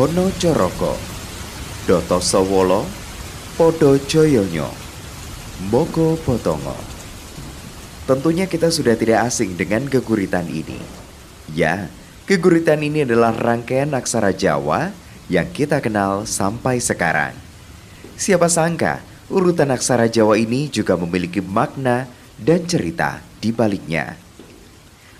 [0.00, 0.96] Hono Coroko
[1.84, 2.88] Doto Sowolo
[3.52, 4.64] Podo Joyonyo
[5.68, 6.72] Moko Potongo
[8.08, 10.80] Tentunya kita sudah tidak asing dengan keguritan ini.
[11.52, 11.92] Ya,
[12.24, 14.88] keguritan ini adalah rangkaian aksara Jawa
[15.28, 17.36] yang kita kenal sampai sekarang.
[18.16, 22.08] Siapa sangka urutan aksara Jawa ini juga memiliki makna
[22.40, 24.16] dan cerita di baliknya.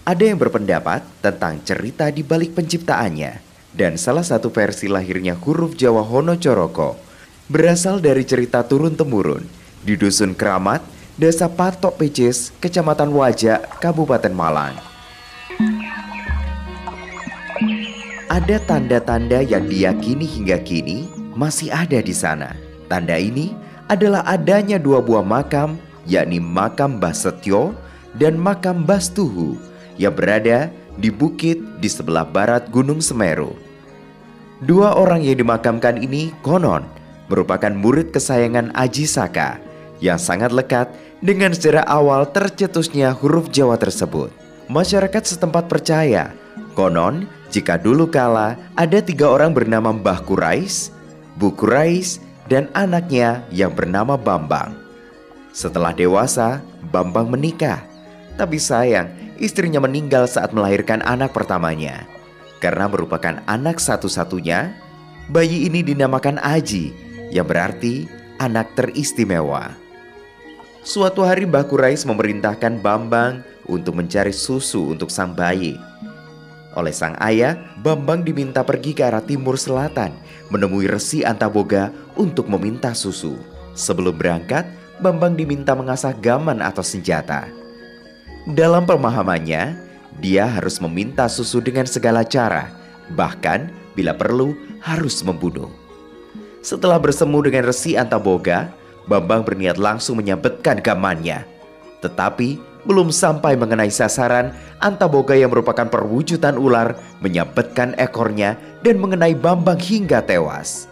[0.08, 6.02] Ada yang berpendapat tentang cerita di balik penciptaannya dan salah satu versi lahirnya huruf Jawa
[6.02, 6.98] Hono Coroko
[7.50, 9.42] berasal dari cerita turun-temurun
[9.82, 10.84] di Dusun Keramat,
[11.18, 14.74] Desa Patok Pecis, Kecamatan Wajak, Kabupaten Malang.
[18.30, 22.54] Ada tanda-tanda yang diyakini hingga kini masih ada di sana.
[22.86, 23.50] Tanda ini
[23.90, 25.74] adalah adanya dua buah makam,
[26.06, 27.74] yakni makam Mbah Setio
[28.14, 29.58] dan makam Mbah Stuhu
[29.98, 33.56] yang berada di bukit di sebelah barat Gunung Semeru.
[34.60, 36.84] Dua orang yang dimakamkan ini konon
[37.32, 39.56] merupakan murid kesayangan Aji Saka
[40.04, 40.92] yang sangat lekat
[41.24, 44.28] dengan sejarah awal tercetusnya huruf Jawa tersebut.
[44.68, 46.36] Masyarakat setempat percaya,
[46.76, 50.92] konon jika dulu kala ada tiga orang bernama Mbah Kurais,
[51.40, 54.76] Bu Kurais, dan anaknya yang bernama Bambang.
[55.50, 56.62] Setelah dewasa,
[56.94, 57.89] Bambang menikah.
[58.40, 62.08] Tapi sayang, istrinya meninggal saat melahirkan anak pertamanya.
[62.56, 64.72] Karena merupakan anak satu-satunya,
[65.28, 66.88] bayi ini dinamakan Aji,
[67.28, 68.08] yang berarti
[68.40, 69.76] anak teristimewa.
[70.80, 75.76] Suatu hari Mbah Kurais memerintahkan Bambang untuk mencari susu untuk sang bayi.
[76.72, 80.16] Oleh sang ayah, Bambang diminta pergi ke arah timur selatan
[80.48, 83.36] menemui Resi Antaboga untuk meminta susu.
[83.76, 84.64] Sebelum berangkat,
[84.96, 87.59] Bambang diminta mengasah gaman atau senjata.
[88.48, 89.76] Dalam pemahamannya,
[90.16, 92.72] dia harus meminta susu dengan segala cara,
[93.12, 95.68] bahkan bila perlu harus membunuh.
[96.64, 98.72] Setelah bersemu dengan Resi Antaboga,
[99.04, 101.44] Bambang berniat langsung menyabetkan gamannya.
[102.00, 102.56] Tetapi
[102.88, 110.24] belum sampai mengenai sasaran, Antaboga yang merupakan perwujudan ular menyabetkan ekornya dan mengenai Bambang hingga
[110.24, 110.88] tewas.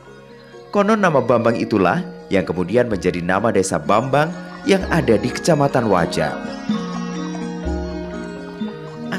[0.69, 4.29] Konon nama Bambang itulah yang kemudian menjadi nama desa Bambang
[4.69, 6.33] yang ada di Kecamatan Wajah.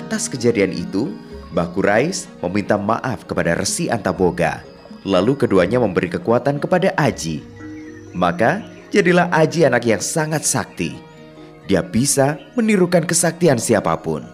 [0.10, 1.14] Atas kejadian itu,
[1.54, 4.66] Mbah Kurais meminta maaf kepada Resi Antaboga.
[5.06, 7.46] Lalu keduanya memberi kekuatan kepada Aji.
[8.18, 10.98] Maka jadilah Aji anak yang sangat sakti.
[11.70, 14.26] Dia bisa menirukan kesaktian siapa pun.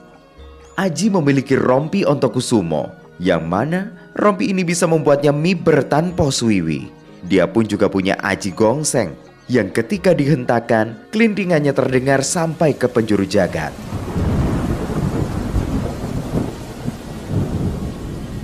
[0.80, 6.88] Aji memiliki rompi ontokusumo, yang mana rompi ini bisa membuatnya miber tanpa suwiwi.
[7.28, 9.12] Dia pun juga punya Aji gongseng,
[9.52, 13.76] yang ketika dihentakkan, kelintingannya terdengar sampai ke penjuru jagat.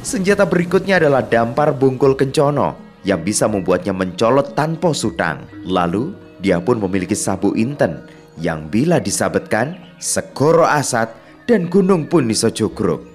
[0.01, 2.73] Senjata berikutnya adalah dampar bungkul kencono
[3.05, 5.45] yang bisa membuatnya mencolot tanpa sutang.
[5.61, 8.01] Lalu, dia pun memiliki sabu inten
[8.41, 11.13] yang bila disabetkan, sekoro asat
[11.45, 13.05] dan gunung pun bisa.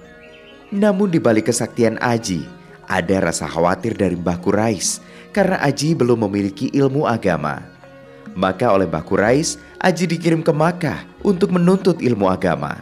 [0.71, 2.47] Namun di balik kesaktian Aji,
[2.87, 5.03] ada rasa khawatir dari Mbah Kurais
[5.35, 7.67] karena Aji belum memiliki ilmu agama.
[8.31, 12.79] Maka oleh Mbah Kurais, Aji dikirim ke Makkah untuk menuntut ilmu agama.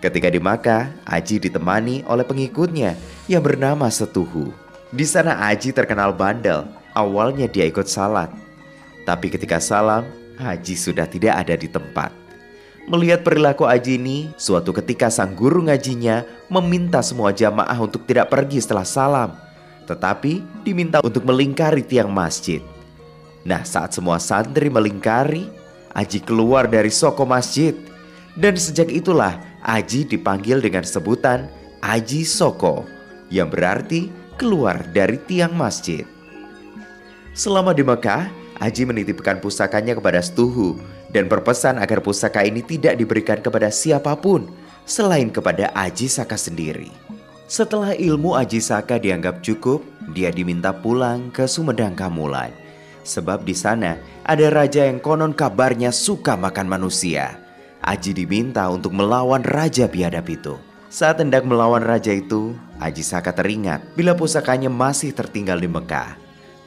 [0.00, 2.96] Ketika di Makkah, Aji ditemani oleh pengikutnya
[3.28, 4.48] yang bernama Setuhu.
[4.88, 6.64] Di sana Aji terkenal bandel.
[6.96, 8.32] Awalnya dia ikut salat.
[9.04, 10.08] Tapi ketika salam,
[10.40, 12.16] Aji sudah tidak ada di tempat.
[12.88, 18.64] Melihat perilaku Aji ini, suatu ketika sang guru ngajinya meminta semua jamaah untuk tidak pergi
[18.64, 19.30] setelah salam.
[19.84, 22.64] Tetapi diminta untuk melingkari tiang masjid.
[23.44, 25.44] Nah saat semua santri melingkari,
[25.92, 27.76] Aji keluar dari soko masjid.
[28.32, 31.46] Dan sejak itulah Aji dipanggil dengan sebutan
[31.78, 32.82] Aji Soko
[33.30, 36.02] yang berarti keluar dari tiang masjid.
[37.38, 38.26] Selama di Mekah,
[38.58, 40.74] Aji menitipkan pusakanya kepada Stuhu
[41.14, 44.50] dan berpesan agar pusaka ini tidak diberikan kepada siapa pun
[44.90, 46.90] selain kepada Aji Saka sendiri.
[47.46, 52.50] Setelah ilmu Aji Saka dianggap cukup, dia diminta pulang ke Sumedang Kamulan.
[53.06, 57.49] Sebab di sana ada raja yang konon kabarnya suka makan manusia.
[57.80, 60.60] Aji diminta untuk melawan raja biadab itu.
[60.92, 66.18] Saat hendak melawan raja itu, Aji Saka teringat bila pusakanya masih tertinggal di Mekah.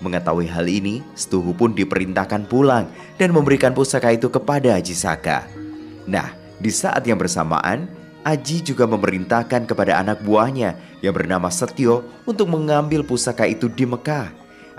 [0.02, 2.90] Mengetahui hal ini, Stuhu pun diperintahkan pulang
[3.22, 5.46] dan memberikan pusaka itu kepada Aji Saka.
[6.10, 7.86] Nah, di saat yang bersamaan,
[8.26, 14.32] Aji juga memerintahkan kepada anak buahnya yang bernama Setio untuk mengambil pusaka itu di Mekah.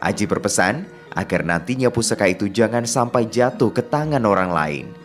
[0.03, 0.83] Aji berpesan
[1.15, 5.04] agar nantinya pusaka itu jangan sampai jatuh ke tangan orang lain.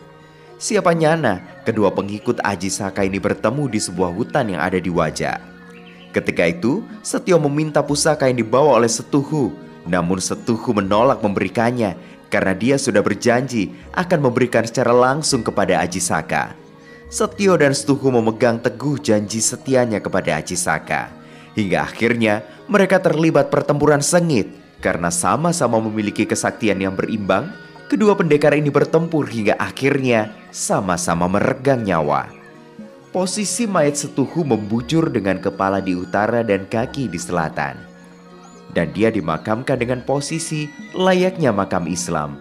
[0.60, 5.40] Siapa nyana kedua pengikut Aji Saka ini bertemu di sebuah hutan yang ada di wajah.
[6.12, 9.56] Ketika itu, Setio meminta pusaka yang dibawa oleh Setuhu,
[9.88, 11.96] namun Setuhu menolak memberikannya
[12.28, 16.52] karena dia sudah berjanji akan memberikan secara langsung kepada Aji Saka.
[17.08, 21.08] Setio dan Setuhu memegang teguh janji setianya kepada Aji Saka.
[21.56, 24.52] Hingga akhirnya mereka terlibat pertempuran sengit
[24.84, 27.48] karena sama-sama memiliki kesaktian yang berimbang.
[27.90, 32.30] Kedua pendekar ini bertempur hingga akhirnya sama-sama meregang nyawa.
[33.10, 37.74] Posisi mayat setuhu membujur dengan kepala di utara dan kaki di selatan.
[38.70, 42.38] Dan dia dimakamkan dengan posisi layaknya makam Islam.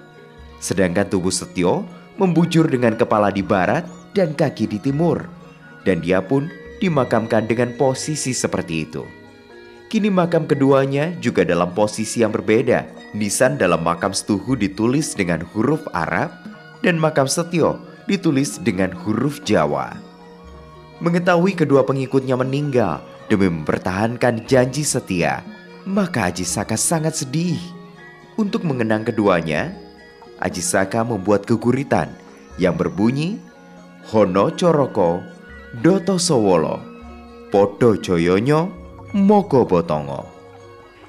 [0.61, 1.81] Sedangkan tubuh Setio
[2.21, 5.25] membujur dengan kepala di barat dan kaki di timur.
[5.81, 6.45] Dan dia pun
[6.77, 9.01] dimakamkan dengan posisi seperti itu.
[9.89, 12.85] Kini makam keduanya juga dalam posisi yang berbeda.
[13.17, 16.29] Nisan dalam makam Setuhu ditulis dengan huruf Arab
[16.85, 19.97] dan makam Setio ditulis dengan huruf Jawa.
[21.01, 23.01] Mengetahui kedua pengikutnya meninggal
[23.33, 25.41] demi mempertahankan janji setia,
[25.89, 27.57] maka Aji Saka sangat sedih.
[28.37, 29.73] Untuk mengenang keduanya,
[30.37, 32.13] Aji Saka membuat keguritan
[32.61, 33.41] yang berbunyi
[34.13, 35.25] Hono Coroko
[35.81, 36.77] Doto Sowolo
[37.49, 38.78] Podo Joyonyo
[39.09, 40.21] Moko Botongo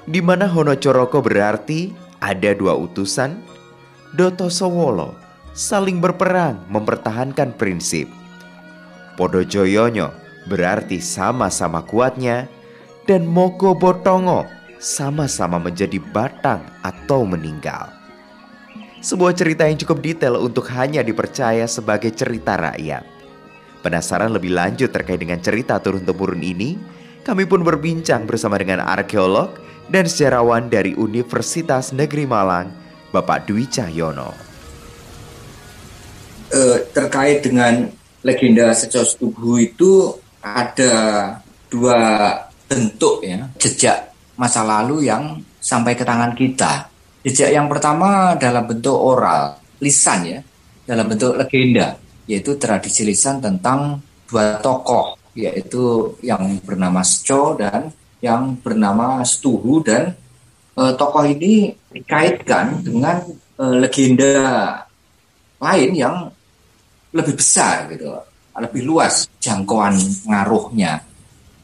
[0.09, 1.93] di mana Hono Coroko berarti
[2.25, 3.37] ada dua utusan,
[4.17, 5.13] Doto Sowolo
[5.53, 8.09] saling berperang mempertahankan prinsip.
[9.21, 10.17] Podojoyonyo
[10.49, 12.49] berarti sama-sama kuatnya
[13.05, 14.49] dan Moko Botongo
[14.81, 17.93] sama-sama menjadi batang atau meninggal.
[19.05, 23.05] Sebuah cerita yang cukup detail untuk hanya dipercaya sebagai cerita rakyat.
[23.85, 27.00] Penasaran lebih lanjut terkait dengan cerita turun-temurun ini?
[27.21, 29.53] Kami pun berbincang bersama dengan arkeolog
[29.93, 32.73] dan sejarawan dari Universitas Negeri Malang,
[33.13, 34.33] Bapak Dwi Cahyono.
[36.51, 37.87] Uh, terkait dengan
[38.27, 40.95] legenda secos tubuh itu ada
[41.71, 42.33] dua
[42.67, 46.89] bentuk ya jejak masa lalu yang sampai ke tangan kita.
[47.21, 50.41] Jejak yang pertama dalam bentuk oral, lisan ya,
[50.89, 58.59] dalam bentuk legenda, yaitu tradisi lisan tentang dua tokoh, yaitu yang bernama Seco dan yang
[58.61, 60.13] bernama Stuhu dan
[60.77, 63.25] e, tokoh ini dikaitkan dengan
[63.57, 64.35] e, legenda
[65.61, 66.17] lain yang
[67.11, 68.11] lebih besar gitu,
[68.55, 69.99] lebih luas jangkauan
[70.29, 71.03] ngaruhnya,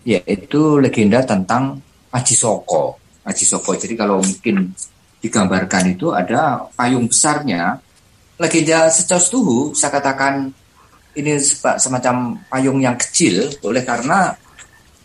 [0.02, 1.78] yaitu legenda tentang
[2.10, 2.98] Aji Soko.
[3.26, 3.74] Aji Soko.
[3.76, 4.72] Jadi kalau mungkin
[5.20, 7.82] digambarkan itu ada payung besarnya.
[8.36, 10.52] Legenda secos tuhu saya katakan
[11.16, 11.40] ini
[11.80, 14.36] semacam payung yang kecil oleh karena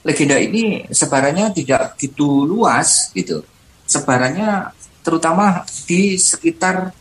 [0.04, 3.42] legenda ini sebarannya tidak begitu luas gitu.
[3.88, 4.72] Sebarannya
[5.02, 6.94] terutama di sekitar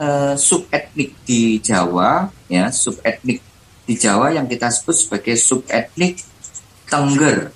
[0.00, 3.40] uh, subetnik di Jawa ya subetnik
[3.86, 6.24] di Jawa yang kita sebut sebagai subetnik
[6.86, 7.52] Tengger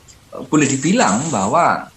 [0.46, 1.88] boleh dibilang bahwa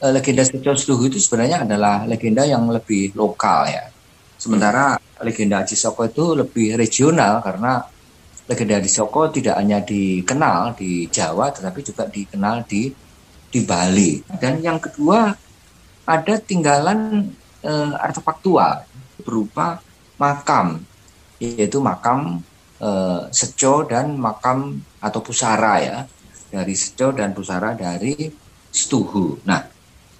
[0.00, 3.92] uh, legenda Sejo Sluhu itu sebenarnya adalah legenda yang lebih lokal ya
[4.40, 7.82] sementara legenda Aji Soko itu lebih regional karena
[8.48, 12.90] legenda Aji Soko tidak hanya dikenal di Jawa tetapi juga dikenal di
[13.48, 15.32] di Bali dan yang kedua
[16.08, 17.28] ada tinggalan
[17.64, 18.88] uh, artefaktual
[19.20, 19.80] berupa
[20.18, 20.82] makam
[21.38, 22.42] yaitu makam
[22.82, 22.90] e,
[23.30, 25.98] seco dan makam atau pusara ya
[26.50, 28.26] dari seco dan pusara dari
[28.74, 29.38] setuhu.
[29.46, 29.62] Nah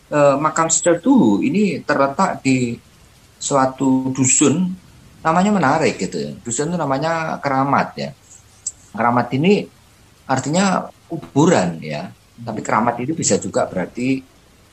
[0.06, 2.78] e, makam setuhu ini terletak di
[3.38, 4.70] suatu dusun
[5.24, 6.32] namanya menarik gitu ya.
[6.42, 8.10] Dusun itu namanya keramat ya.
[8.94, 9.66] Keramat ini
[10.28, 12.10] artinya kuburan ya.
[12.38, 14.22] Tapi keramat itu bisa juga berarti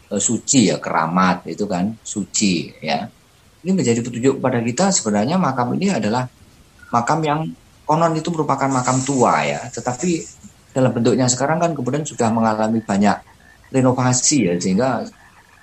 [0.09, 3.09] e, suci ya keramat itu kan suci ya
[3.65, 6.29] ini menjadi petunjuk pada kita sebenarnya makam ini adalah
[6.93, 7.39] makam yang
[7.81, 10.21] konon itu merupakan makam tua ya, tetapi
[10.69, 13.17] dalam bentuknya sekarang kan kemudian sudah mengalami banyak
[13.73, 15.09] renovasi ya sehingga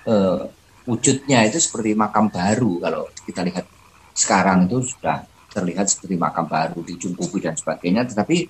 [0.03, 0.39] eh,
[0.83, 3.65] wujudnya itu seperti makam baru kalau kita lihat
[4.13, 8.49] sekarang itu sudah terlihat seperti makam baru dijumpuki dan sebagainya, tetapi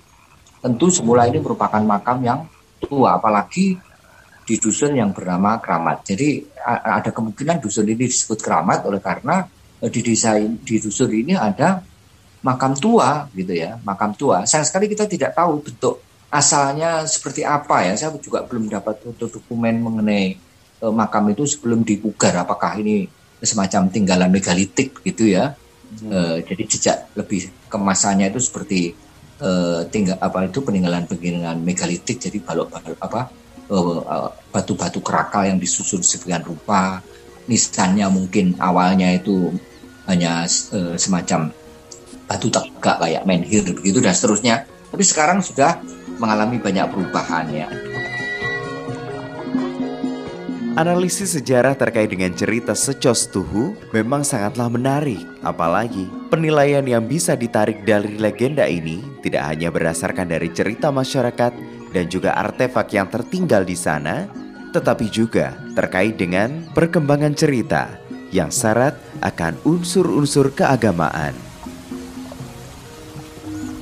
[0.64, 2.40] tentu semula ini merupakan makam yang
[2.80, 3.76] tua apalagi
[4.44, 6.04] di dusun yang bernama Keramat.
[6.04, 9.44] Jadi ada kemungkinan dusun ini disebut Keramat oleh karena
[9.80, 11.80] e, di desa di dusun ini ada
[12.44, 14.44] makam tua gitu ya, makam tua.
[14.44, 17.96] Sayang sekali kita tidak tahu bentuk asalnya seperti apa ya.
[17.96, 20.36] Saya juga belum dapat foto dokumen mengenai
[20.80, 23.08] e, makam itu sebelum dipugar apakah ini
[23.46, 25.56] semacam tinggalan megalitik gitu ya.
[26.00, 26.10] Hmm.
[26.10, 28.96] E, jadi jejak lebih kemasannya itu seperti
[29.38, 29.50] e,
[29.88, 33.20] tinggal apa itu peninggalan peninggalan megalitik jadi balok-balok apa
[33.64, 37.00] Eh, batu-batu kerakal yang disusun sedemikian rupa.
[37.48, 39.52] Nisannya mungkin awalnya itu
[40.08, 41.52] hanya uh, semacam
[42.24, 44.64] batu tegak kayak menhir begitu dan seterusnya.
[44.64, 45.76] Tapi sekarang sudah
[46.16, 47.68] mengalami banyak perubahan ya.
[50.74, 55.22] Analisis sejarah terkait dengan cerita Secos Tuhu memang sangatlah menarik.
[55.46, 61.54] Apalagi penilaian yang bisa ditarik dari legenda ini tidak hanya berdasarkan dari cerita masyarakat
[61.94, 64.26] dan juga artefak yang tertinggal di sana,
[64.74, 67.94] tetapi juga terkait dengan perkembangan cerita
[68.34, 71.38] yang syarat akan unsur-unsur keagamaan.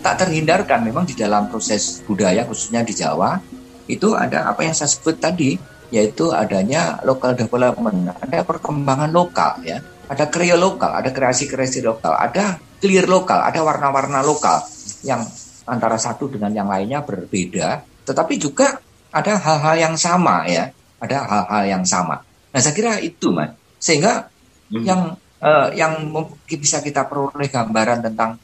[0.05, 3.41] Tak terhindarkan memang di dalam proses budaya khususnya di Jawa
[3.89, 9.85] itu ada apa yang saya sebut tadi yaitu adanya local development, ada perkembangan lokal ya,
[10.09, 14.65] ada kreasi lokal, ada kreasi-kreasi lokal, ada clear lokal, ada warna-warna lokal
[15.05, 15.21] yang
[15.69, 18.81] antara satu dengan yang lainnya berbeda, tetapi juga
[19.13, 22.25] ada hal-hal yang sama ya, ada hal-hal yang sama.
[22.25, 24.33] Nah saya kira itu mas, sehingga
[24.73, 24.83] hmm.
[24.83, 25.01] yang
[25.45, 28.41] uh, yang mungkin bisa kita peroleh gambaran tentang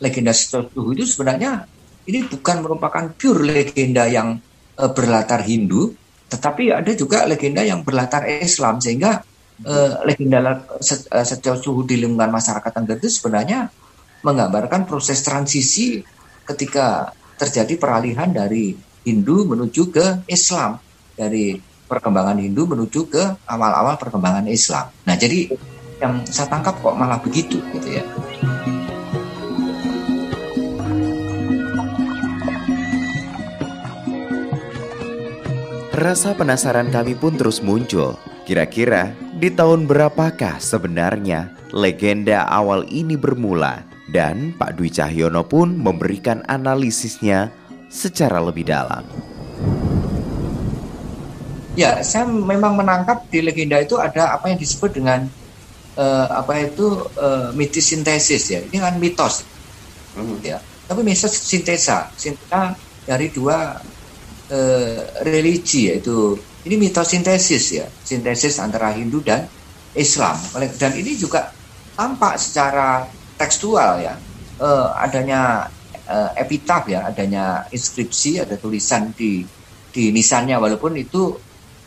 [0.00, 1.64] legenda Setuhu itu sebenarnya
[2.08, 4.36] ini bukan merupakan pure legenda yang
[4.76, 5.92] uh, berlatar Hindu,
[6.30, 9.20] tetapi ada juga legenda yang berlatar Islam sehingga
[9.66, 13.66] uh, legenda uh, sejauh suhu di lingkungan masyarakat Tengger itu sebenarnya
[14.22, 16.00] menggambarkan proses transisi
[16.46, 20.76] ketika terjadi peralihan dari Hindu menuju ke Islam
[21.16, 21.56] dari
[21.90, 24.92] perkembangan Hindu menuju ke awal-awal perkembangan Islam.
[25.08, 25.50] Nah, jadi
[25.98, 28.04] yang saya tangkap kok malah begitu gitu ya.
[36.00, 38.16] Rasa penasaran kami pun terus muncul.
[38.48, 43.84] Kira-kira di tahun berapakah sebenarnya legenda awal ini bermula?
[44.08, 47.52] Dan Pak Dwi Cahyono pun memberikan analisisnya
[47.92, 49.04] secara lebih dalam.
[51.76, 55.28] Ya, saya memang menangkap di legenda itu ada apa yang disebut dengan
[56.00, 58.64] uh, apa itu uh, mitis sintesis ya.
[58.64, 59.44] Ini kan mitos.
[60.16, 60.40] Hmm.
[60.40, 60.64] Ya.
[60.88, 62.72] Tapi mitos sintesa, sintesa
[63.04, 63.84] dari dua
[64.50, 66.36] uh, religi yaitu
[66.68, 69.48] ini mitos sintesis ya, sintesis antara Hindu dan
[69.96, 70.36] Islam.
[70.76, 71.48] Dan ini juga
[71.96, 73.08] tampak secara
[73.40, 74.14] tekstual ya,
[74.60, 75.72] uh, adanya
[76.04, 79.40] uh, epitaf ya, adanya inskripsi, ada tulisan di
[79.90, 81.34] di nisannya walaupun itu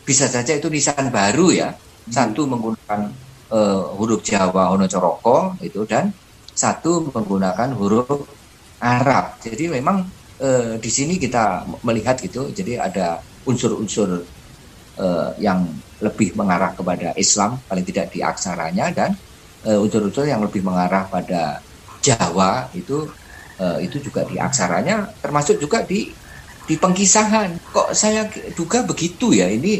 [0.04, 1.70] bisa saja itu nisan baru ya.
[1.70, 2.12] Hmm.
[2.12, 3.00] Satu menggunakan
[3.54, 6.12] uh, huruf Jawa Honocoroko itu dan
[6.50, 8.26] satu menggunakan huruf
[8.82, 9.40] Arab.
[9.40, 10.04] Jadi memang
[10.44, 13.06] eh, di sini kita melihat gitu, jadi ada
[13.48, 14.08] unsur-unsur
[15.04, 15.64] eh, yang
[16.04, 19.10] lebih mengarah kepada Islam, paling tidak di aksaranya, dan
[19.64, 21.64] eh, unsur-unsur yang lebih mengarah pada
[22.04, 23.08] Jawa itu
[23.62, 26.12] eh, itu juga di aksaranya, termasuk juga di
[26.68, 27.60] di pengkisahan.
[27.72, 29.48] Kok saya duga begitu ya?
[29.48, 29.74] Ini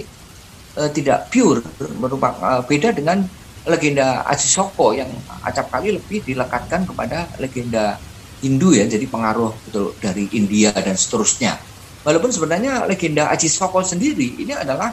[0.80, 1.60] eh, tidak pure,
[2.00, 3.20] merupakan eh, beda dengan
[3.64, 5.08] legenda Aji Soko yang
[5.40, 7.96] acap kali lebih dilekatkan kepada legenda
[8.44, 11.56] Hindu ya, jadi pengaruh betul dari India dan seterusnya.
[12.04, 14.92] Walaupun sebenarnya legenda Aji Soko sendiri ini adalah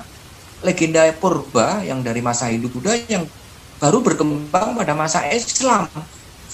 [0.63, 3.27] legenda purba yang dari masa Hindu Buddha yang
[3.84, 5.91] baru berkembang pada masa Islam.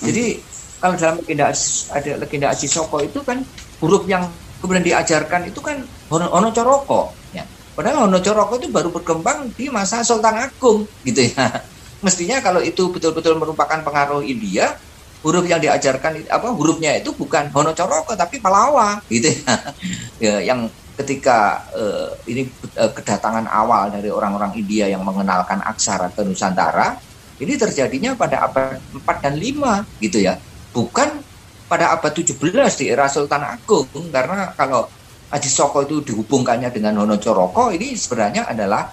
[0.01, 0.41] Jadi
[0.81, 1.53] kalau dalam legenda
[1.93, 3.45] ada legenda Aji Soko itu kan
[3.77, 4.25] huruf yang
[4.57, 7.45] kemudian diajarkan itu kan Hono Coroko ya.
[7.77, 11.61] Padahal Hono Coroko itu baru berkembang di masa Sultan Agung gitu ya.
[12.05, 14.77] Mestinya kalau itu betul-betul merupakan pengaruh India,
[15.25, 19.55] huruf yang diajarkan apa hurufnya itu bukan Honocoroko tapi Palawa gitu ya,
[20.25, 26.25] ya yang ketika uh, ini uh, kedatangan awal dari orang-orang India yang mengenalkan aksara ke
[26.25, 26.97] Nusantara
[27.37, 30.41] ini terjadinya pada abad 4 dan 5 gitu ya.
[30.73, 31.21] Bukan
[31.69, 32.33] pada abad 17
[32.81, 34.89] di era Sultan Agung karena kalau
[35.27, 38.89] Aji Soko itu dihubungkannya dengan Honocoroko ini sebenarnya adalah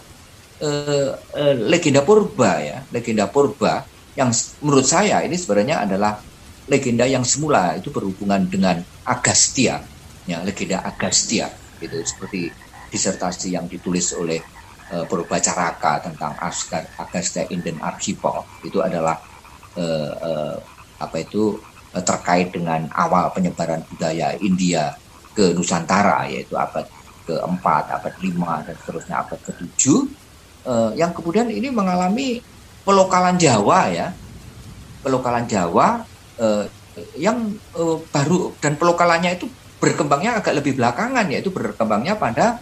[0.61, 4.31] uh, uh, legenda purba ya legenda purba yang
[4.63, 6.19] menurut saya ini sebenarnya adalah
[6.71, 7.75] legenda yang semula.
[7.77, 9.83] Itu berhubungan dengan Agastya,
[10.25, 11.51] ya legenda Agastya
[11.83, 12.49] itu seperti
[12.89, 14.39] disertasi yang ditulis oleh
[14.95, 15.05] uh,
[15.43, 19.19] Caraka tentang Asgard Agastya Indian Archipel itu adalah
[19.77, 20.57] uh, uh,
[21.03, 21.59] apa itu
[21.93, 24.95] uh, terkait dengan awal penyebaran budaya India
[25.35, 26.87] ke Nusantara yaitu abad
[27.27, 30.07] keempat, abad lima dan seterusnya abad ketujuh.
[30.65, 32.41] Uh, yang kemudian ini mengalami
[32.85, 34.09] pelokalan Jawa ya.
[35.05, 36.05] Pelokalan Jawa
[36.41, 36.65] eh,
[37.19, 39.51] yang eh, baru dan pelokalannya itu
[39.83, 42.61] berkembangnya agak lebih belakangan yaitu berkembangnya pada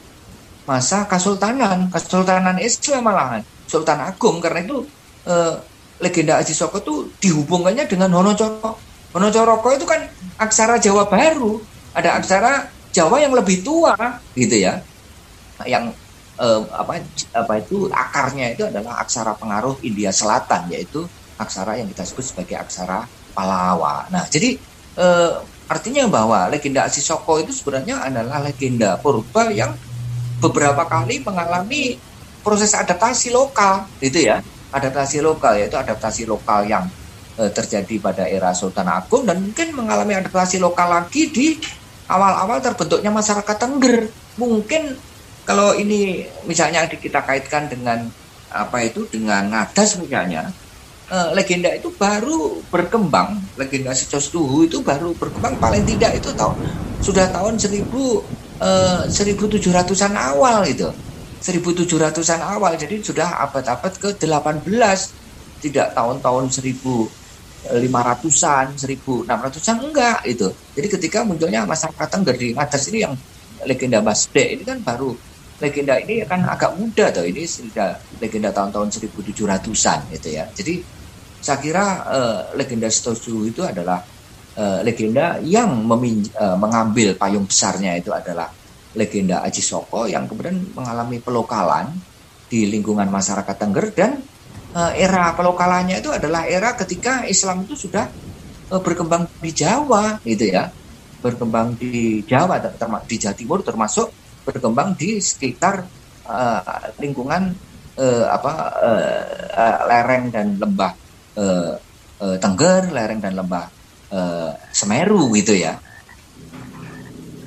[0.66, 1.90] masa Kesultanan.
[1.90, 4.86] Kesultanan Islam malahan Sultan Agung karena itu
[5.26, 5.54] eh,
[6.02, 10.08] legenda Aji Soko itu dihubungkannya dengan Honocoroko Honocoroko itu kan
[10.40, 11.60] aksara Jawa baru.
[11.92, 13.92] Ada aksara Jawa yang lebih tua
[14.32, 14.80] gitu ya.
[15.68, 15.92] Yang
[16.38, 17.02] eh, apa
[17.36, 21.04] apa itu akarnya itu adalah aksara pengaruh India Selatan yaitu
[21.36, 24.06] aksara yang kita sebut sebagai aksara Palawa.
[24.12, 24.60] Nah, jadi
[25.00, 25.32] eh,
[25.72, 29.72] artinya bahwa legenda Asisoko itu sebenarnya adalah legenda purba yang
[30.42, 31.96] beberapa kali mengalami
[32.42, 34.42] proses adaptasi lokal itu ya
[34.74, 36.90] adaptasi lokal yaitu adaptasi lokal yang
[37.38, 41.56] uh, terjadi pada era Sultan Agung dan mungkin mengalami adaptasi lokal lagi di
[42.10, 44.98] awal-awal terbentuknya masyarakat Tengger mungkin
[45.42, 48.06] kalau ini misalnya kita kaitkan dengan
[48.52, 50.52] apa itu dengan ngadas misalnya
[51.08, 56.54] uh, legenda itu baru berkembang legenda Secostuhu itu baru berkembang paling tidak itu tahun
[57.02, 57.90] sudah tahun 1000
[58.62, 60.86] uh, 1700-an awal itu
[61.42, 64.62] 1700-an awal jadi sudah abad-abad ke-18
[65.58, 73.18] tidak tahun-tahun 1500-an 1600-an enggak itu jadi ketika munculnya masyarakat Tengger di ngadas ini yang
[73.66, 75.14] legenda Basde ini kan baru
[75.62, 80.50] legenda ini kan agak muda tuh ini sudah legenda tahun-tahun 1700-an gitu ya.
[80.50, 80.82] Jadi
[81.38, 84.02] saya kira uh, legenda Stosu itu adalah
[84.58, 88.50] uh, legenda yang uh, mengambil payung besarnya itu adalah
[88.98, 91.94] legenda Aji Soko yang kemudian mengalami pelokalan
[92.50, 94.20] di lingkungan masyarakat Tengger dan
[94.76, 98.04] uh, era pelokalannya itu adalah era ketika Islam itu sudah
[98.68, 100.68] uh, berkembang di Jawa gitu ya
[101.22, 102.58] berkembang di Jawa
[103.06, 105.86] di Jawa Timur termasuk berkembang di sekitar
[106.26, 107.54] uh, lingkungan
[107.98, 109.22] uh, apa uh,
[109.54, 110.92] uh, lereng dan lembah
[111.38, 111.72] uh,
[112.22, 113.66] uh, Tengger, lereng dan lembah
[114.12, 115.78] uh, Semeru gitu ya.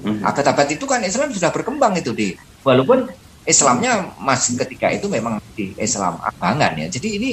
[0.06, 0.22] Hmm.
[0.22, 3.10] Abad-abad itu kan Islam sudah berkembang itu di walaupun
[3.46, 6.88] Islamnya masih ketika itu memang di Islam abangan ya.
[6.90, 7.32] Jadi ini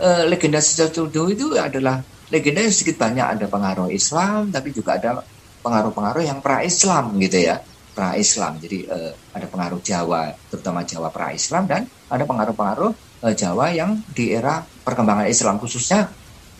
[0.00, 2.00] uh, legenda Sejodo itu adalah
[2.32, 5.20] legenda yang sedikit banyak ada pengaruh Islam tapi juga ada
[5.60, 7.60] pengaruh-pengaruh yang pra-Islam gitu ya
[8.00, 8.56] pra-Islam.
[8.56, 14.32] Jadi uh, ada pengaruh Jawa, terutama Jawa pra-Islam dan ada pengaruh-pengaruh uh, Jawa yang di
[14.32, 16.08] era perkembangan Islam khususnya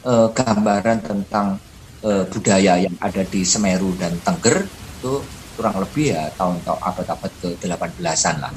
[0.04, 1.56] uh, gambaran tentang
[2.04, 5.24] uh, budaya yang ada di Semeru dan Tengger itu
[5.56, 8.52] kurang lebih ya tahun-tahun abad-abad ke-18-an lah.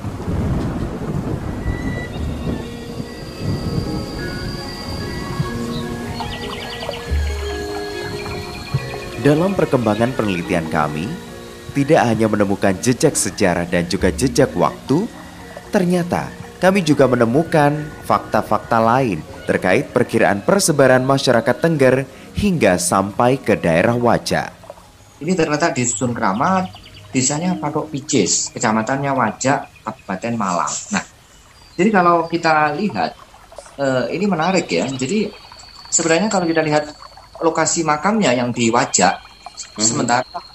[9.23, 11.07] Dalam perkembangan penelitian kami,
[11.73, 15.09] tidak hanya menemukan jejak sejarah dan juga jejak waktu,
[15.73, 16.29] ternyata
[16.61, 17.75] kami juga menemukan
[18.07, 22.07] fakta-fakta lain terkait perkiraan persebaran masyarakat Tengger
[22.37, 24.53] hingga sampai ke daerah Wajak.
[25.19, 26.71] Ini terletak di Dusun Keramat,
[27.11, 30.73] desanya Patok Picis, kecamatannya Wajak, Kabupaten Malang.
[30.95, 31.03] Nah,
[31.75, 33.11] jadi kalau kita lihat,
[33.81, 34.87] eh, ini menarik ya.
[34.87, 35.27] Jadi
[35.91, 36.95] sebenarnya kalau kita lihat
[37.43, 39.83] lokasi makamnya yang di Wajak, hmm.
[39.83, 40.52] sementara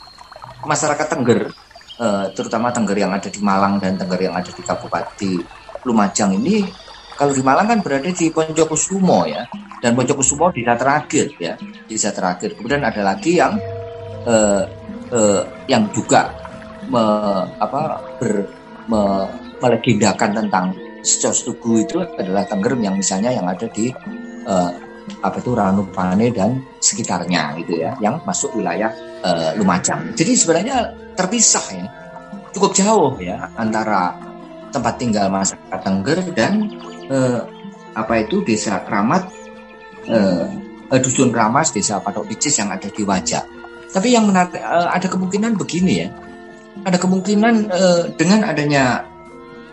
[0.69, 1.49] masyarakat Tengger,
[1.97, 5.41] uh, terutama Tengger yang ada di Malang dan Tengger yang ada di Kabupaten
[5.89, 6.69] Lumajang ini,
[7.17, 9.49] kalau di Malang kan berada di Poncokusumo ya,
[9.81, 11.57] dan Poncokusumo desa terakhir ya,
[11.89, 12.55] desa terakhir.
[12.55, 13.57] Kemudian ada lagi yang
[14.29, 14.63] uh,
[15.11, 16.29] uh, yang juga
[16.93, 17.03] me,
[17.57, 18.45] apa, ber,
[18.87, 19.01] me,
[19.59, 20.67] melegendakan tentang
[21.03, 23.89] Secos Tugu itu adalah Tengger yang misalnya yang ada di
[24.45, 24.71] uh,
[25.25, 28.93] apa itu Ranupane dan sekitarnya gitu ya, yang masuk wilayah
[29.25, 30.15] uh, Lumajang.
[30.15, 31.87] Jadi sebenarnya terpisah ya,
[32.55, 34.15] cukup jauh ya antara
[34.69, 36.53] tempat tinggal masyarakat Tengger dan
[37.09, 37.41] uh,
[37.97, 39.27] apa itu desa Keramat,
[40.13, 40.47] uh,
[41.01, 43.45] dusun Kramas, desa Patok Picis yang ada di Wajah.
[43.89, 46.09] Tapi yang menarik, uh, ada kemungkinan begini ya,
[46.85, 49.09] ada kemungkinan uh, dengan adanya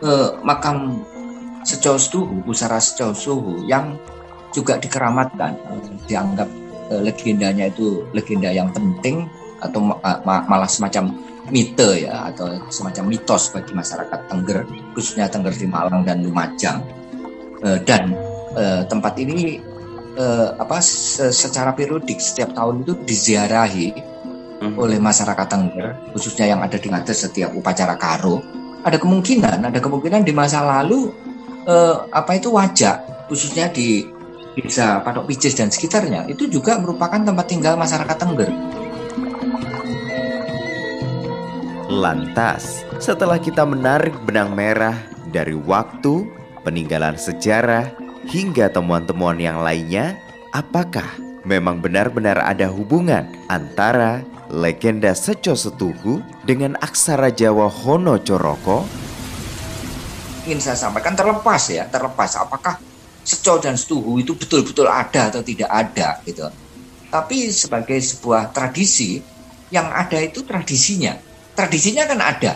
[0.01, 1.03] uh, makam
[1.65, 3.97] Secau Suhu, Pusara Secau Suhu yang
[4.55, 5.57] juga dikeramatkan,
[6.07, 6.47] dianggap
[6.91, 9.25] uh, legendanya itu legenda yang penting
[9.61, 11.15] atau uh, malah semacam
[11.49, 14.65] mite ya atau semacam mitos bagi masyarakat Tengger
[14.97, 16.81] khususnya Tengger di Malang dan Lumajang
[17.61, 18.13] uh, dan
[18.57, 19.61] uh, tempat ini
[20.17, 23.87] uh, apa secara periodik setiap tahun itu diziarahi
[24.65, 24.73] hmm.
[24.73, 28.41] oleh masyarakat Tengger khususnya yang ada di ngadas setiap upacara karo
[28.81, 31.09] ada kemungkinan ada kemungkinan di masa lalu
[32.13, 34.05] apa itu wajah khususnya di
[34.55, 38.49] desa Patok Picis dan sekitarnya itu juga merupakan tempat tinggal masyarakat Tengger.
[41.91, 44.97] Lantas, setelah kita menarik benang merah
[45.29, 46.25] dari waktu,
[46.65, 47.93] peninggalan sejarah,
[48.25, 50.17] hingga temuan-temuan yang lainnya,
[50.49, 51.05] apakah
[51.45, 58.81] memang benar-benar ada hubungan antara legenda Seco Setuhu dengan aksara Jawa Hono Coroko?
[60.49, 62.81] Ingin saya sampaikan terlepas ya, terlepas apakah
[63.25, 66.45] seco dan setuhu itu betul-betul ada atau tidak ada gitu.
[67.09, 69.17] Tapi sebagai sebuah tradisi
[69.73, 71.17] yang ada itu tradisinya.
[71.57, 72.53] Tradisinya kan ada.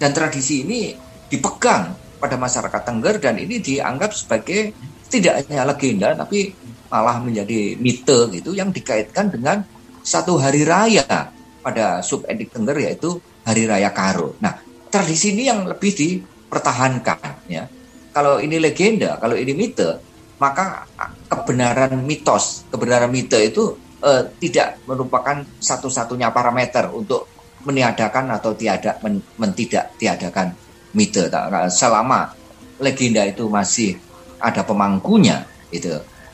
[0.00, 0.90] Dan tradisi ini
[1.30, 4.74] dipegang pada masyarakat Tengger dan ini dianggap sebagai
[5.06, 6.52] tidak hanya legenda tapi
[6.90, 9.62] malah menjadi mite gitu yang dikaitkan dengan
[10.02, 11.30] satu hari raya
[11.62, 14.36] pada subendik Tengger yaitu Hari Raya Karo.
[14.40, 14.60] Nah,
[14.92, 17.64] tradisi ini yang lebih dipertahankan ya
[18.10, 20.02] kalau ini legenda, kalau ini mite,
[20.42, 20.88] maka
[21.30, 27.28] kebenaran mitos, kebenaran mite itu uh, tidak merupakan satu-satunya parameter untuk
[27.62, 30.56] meniadakan atau tiada men, mentidak tiadakan
[30.96, 31.28] mite.
[31.70, 32.34] Selama
[32.80, 34.00] legenda itu masih
[34.40, 35.92] ada pemangkunya, itu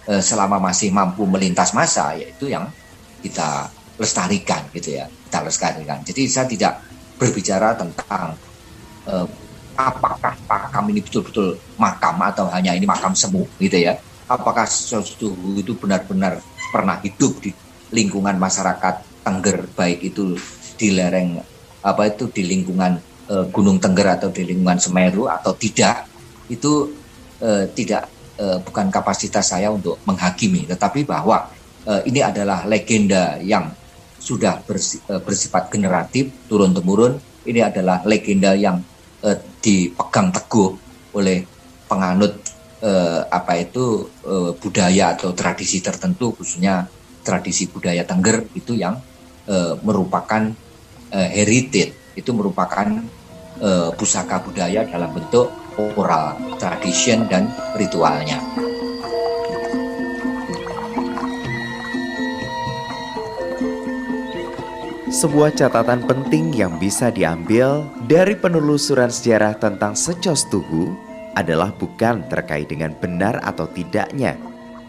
[0.08, 2.70] uh, selama masih mampu melintas masa, yaitu yang
[3.20, 3.68] kita
[4.00, 5.98] lestarikan gitu ya, kita lestarikan.
[6.06, 6.72] Jadi saya tidak
[7.18, 8.38] berbicara tentang
[9.10, 9.26] uh,
[9.76, 14.00] apakah makam ini betul-betul makam atau hanya ini makam semu gitu ya?
[14.26, 16.42] Apakah sesuatu itu benar-benar
[16.74, 17.54] pernah hidup di
[17.94, 20.38] lingkungan masyarakat Tengger baik itu
[20.78, 21.42] di lereng
[21.82, 26.06] apa itu di lingkungan e, Gunung Tengger atau di lingkungan Semeru atau tidak
[26.46, 26.94] itu
[27.42, 28.06] e, tidak
[28.38, 31.50] e, bukan kapasitas saya untuk menghakimi tetapi bahwa
[31.82, 33.66] e, ini adalah legenda yang
[34.22, 38.82] sudah bersi, e, bersifat generatif turun temurun ini adalah legenda yang
[39.22, 40.79] uh, dipegang teguh
[41.18, 41.42] oleh
[41.90, 42.38] penganut
[42.87, 46.87] uh, apa itu uh, budaya atau tradisi tertentu khususnya
[47.26, 49.02] tradisi budaya Tengger itu yang
[49.50, 50.55] uh, merupakan
[51.11, 52.87] uh, heritage itu merupakan
[53.59, 58.40] uh, pusaka budaya dalam bentuk oral tradition dan ritualnya.
[65.16, 70.92] Sebuah catatan penting yang bisa diambil dari penelusuran sejarah tentang Secos Tugu
[71.33, 74.37] adalah bukan terkait dengan benar atau tidaknya,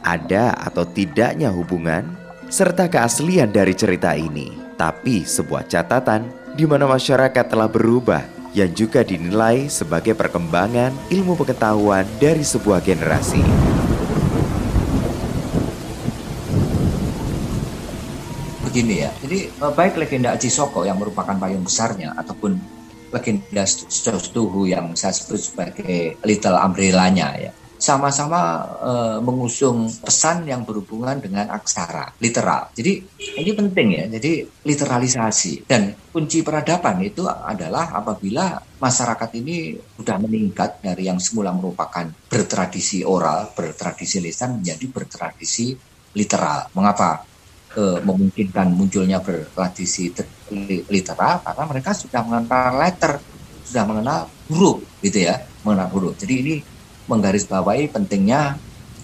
[0.03, 2.11] ada atau tidaknya hubungan,
[2.51, 6.27] serta keaslian dari cerita ini, tapi sebuah catatan
[6.59, 13.76] di mana masyarakat telah berubah yang juga dinilai sebagai perkembangan ilmu pengetahuan dari sebuah generasi.
[18.77, 19.11] Begini ya.
[19.25, 22.61] Jadi eh, baik legenda Aji Soko yang merupakan payung besarnya ataupun
[23.09, 27.51] legenda Stuhu yang saya sebut sebagai Little Umbrella-nya ya.
[27.77, 32.73] Sama-sama uh, mengusung pesan yang berhubungan dengan aksara, literal.
[32.73, 33.05] Jadi
[33.37, 34.05] ini penting ya.
[34.17, 41.53] Jadi literalisasi dan kunci peradaban itu adalah apabila masyarakat ini sudah meningkat dari yang semula
[41.53, 45.77] merupakan bertradisi oral, bertradisi lisan menjadi bertradisi
[46.17, 46.73] literal.
[46.73, 47.26] Mengapa?
[47.77, 50.09] E, memungkinkan munculnya bertradisi
[50.89, 53.21] literal karena mereka sudah mengenal letter,
[53.61, 56.17] sudah mengenal huruf gitu ya, mengenal huruf.
[56.17, 56.55] Jadi ini
[57.05, 58.57] menggarisbawahi pentingnya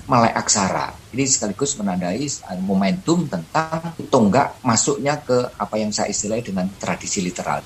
[0.10, 0.92] melek aksara.
[1.14, 2.26] Ini sekaligus menandai
[2.66, 7.62] momentum tentang tonggak masuknya ke apa yang saya istilahkan dengan tradisi literal.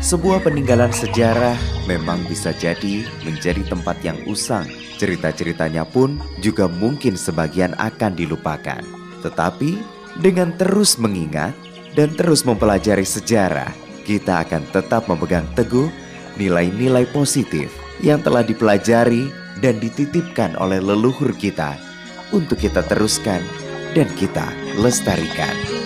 [0.00, 4.70] Sebuah peninggalan sejarah memang bisa jadi menjadi tempat yang usang.
[5.02, 8.78] Cerita-ceritanya pun juga mungkin sebagian akan dilupakan.
[9.26, 9.82] Tetapi
[10.22, 11.50] dengan terus mengingat
[11.98, 13.74] dan terus mempelajari sejarah,
[14.06, 15.90] kita akan tetap memegang teguh
[16.38, 21.74] nilai-nilai positif yang telah dipelajari dan dititipkan oleh leluhur kita
[22.30, 23.42] untuk kita teruskan
[23.92, 24.46] dan kita
[24.78, 25.79] lestarikan.